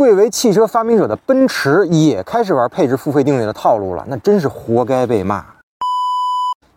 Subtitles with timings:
[0.00, 5.44] 贵为汽车发明者的奔驰也开始玩配置付费订阅的套路了，那真是活该被骂。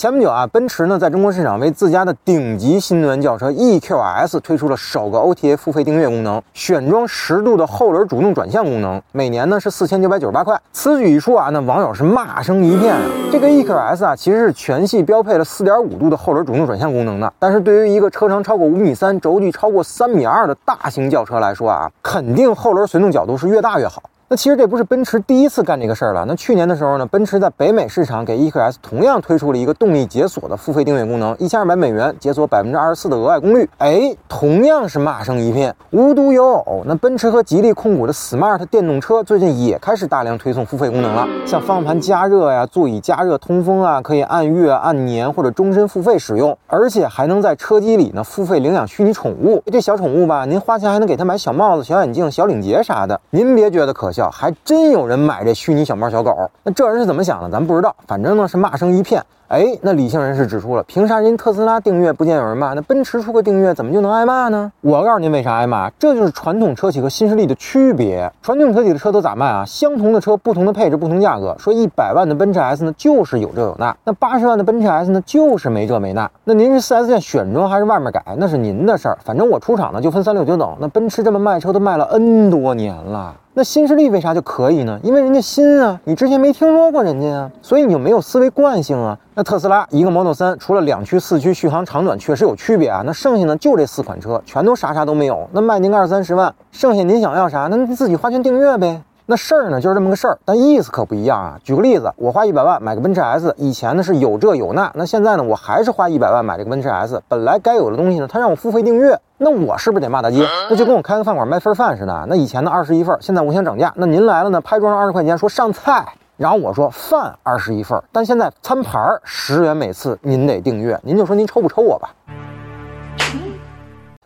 [0.00, 10.58] 前不久啊，奔驰呢在中国市场为自家的顶级新能源轿车 EQS 推出了首个 OTA 付费订阅功能，选装十度的后轮主动转向功能，每年呢是四千九百九十八块。
[10.72, 13.02] 此举一出啊，那网友是骂声一片啊。
[13.30, 24.02] 这个 EQS 啊，其实是全系标配了四点五度的后轮主动转向功能的，但是对于一个车长超过五米三、轴距超过三米二的大型轿车来说啊，肯定后轮随动角度是越大越好。
[24.32, 26.24] 那其实这不是奔驰第一次干这个事儿了。
[26.24, 33.68] 那去年的时候呢，奔驰在北美市场给 EQS 同样推出了一个动力解锁的付费订阅功能，一千二百美元解锁百分之二十四的额外功率。
[33.78, 35.74] 哎，同样是骂声一片。
[35.90, 49.60] 无独有偶，那奔驰和吉利控股的 Smart 电动车最近也开始大量推送付费功能了，像方向盘加热呀、座椅加热、通风啊，可以按月、按年或者终身付费使用，而且还能在车机里呢付费领养虚拟宠物。
[49.72, 53.20] 这小宠物吧，您花钱还能给它买小帽子、小眼镜、小领结啥的。
[53.30, 54.19] 您别觉得可笑。
[54.28, 57.48] 还真有人买这虚拟小猫小狗，那这人是怎么想的？
[57.48, 59.22] 咱不知道，反正呢是骂声一片。
[59.48, 62.72] 哎，那理性人士指出了，凭啥人特斯拉订阅不见有人骂？
[62.72, 64.70] 那奔驰出个订阅怎么就能挨骂呢？
[64.80, 68.32] 我告诉您为啥挨骂，这就是传统车企和新势力的区别。
[68.42, 69.64] 传统车企的车都咋卖啊？
[69.66, 71.56] 相同的车，不同的配置，不同价格。
[71.58, 76.30] 说一百万的奔驰 S 呢，就是有这有那；那八十万的奔驰 S 呢，就是没这没那。
[76.44, 79.18] 那您是 4S 店选装还是外面改，那是您的事儿。
[79.24, 80.76] 反正我出厂呢就分三六九等。
[80.78, 83.34] 那奔驰这么卖车都卖了 N 多年了。
[83.60, 84.98] 那新势力为啥就可以呢？
[85.02, 89.18] 因为人家新啊，你之前没听说过人家啊，所以你就没有思维惯性啊。
[89.34, 95.46] 那特斯拉一个 Model 3，除了两驱、四驱续航长短确实有区别啊，那剩下呢就这四款车，全都啥啥都没有。
[95.52, 97.68] 那卖您个二三十万，剩下您想要啥？
[97.70, 99.02] 那您自己花钱订阅呗。
[99.30, 101.56] 那事儿呢就是这么个事儿，但意思可不一样啊。
[101.62, 110.44] 举个例子，我花一百万买个奔驰 S，以前呢是有这有那，那现在呢我还是花一百万买这个奔驰 S，本来该有的东西呢，他让我付费订阅，那我是不是得骂大街？
[110.68, 116.04] 那就跟我开个饭馆卖份饭似的，那以前呢二十一份，现在我想涨价，那您来了呢，拍桌上二十块钱说上菜，
[116.36, 122.10] 然后我说饭二十一份，但现在餐盘十元每次，您得订阅，您就说您抽不抽我吧？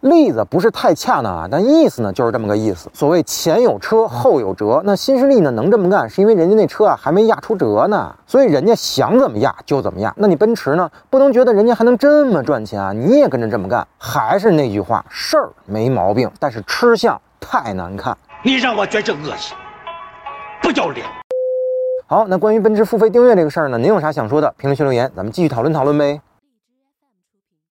[0.00, 2.88] 例子不是太恰当啊，但意思呢就是这么个意思。
[2.94, 10.12] 所谓前有车后有辙，那新势力呢能这么干，是因为人家那车啊还没压出辙呢，所以人家想怎么压就怎么压。
[10.16, 13.86] 那你奔驰呢，不能觉得人家还能这么赚钱啊，你也跟着这么干。
[13.98, 18.16] 还是那句话，事儿没毛病，但是吃相太难看。
[18.42, 19.54] 你让我觉着恶心，
[20.62, 21.04] 不要脸。
[22.06, 24.54] 好，那关于奔驰付费订阅这个事儿呢，您有啥想说的？
[24.56, 26.20] 评论区留言，咱们继续讨论讨论呗。